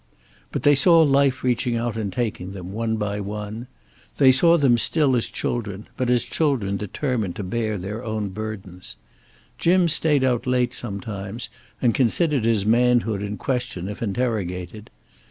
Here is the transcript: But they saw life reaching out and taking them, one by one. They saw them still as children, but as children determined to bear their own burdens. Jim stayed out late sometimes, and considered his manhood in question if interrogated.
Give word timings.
But 0.51 0.63
they 0.63 0.73
saw 0.73 1.03
life 1.03 1.43
reaching 1.43 1.77
out 1.77 1.95
and 1.95 2.11
taking 2.11 2.53
them, 2.53 2.71
one 2.71 2.95
by 2.97 3.19
one. 3.19 3.67
They 4.17 4.31
saw 4.31 4.57
them 4.57 4.79
still 4.79 5.15
as 5.15 5.27
children, 5.27 5.87
but 5.95 6.09
as 6.09 6.23
children 6.23 6.75
determined 6.75 7.35
to 7.35 7.43
bear 7.43 7.77
their 7.77 8.03
own 8.03 8.29
burdens. 8.29 8.95
Jim 9.59 9.87
stayed 9.87 10.23
out 10.23 10.47
late 10.47 10.73
sometimes, 10.73 11.49
and 11.83 11.93
considered 11.93 12.45
his 12.45 12.65
manhood 12.65 13.21
in 13.21 13.37
question 13.37 13.87
if 13.87 14.01
interrogated. 14.01 14.89